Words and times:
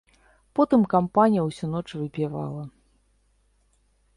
Потым 0.59 0.81
кампанія 0.93 1.43
ўсю 1.49 1.69
ноч 1.73 1.83
выпівала. 1.99 2.63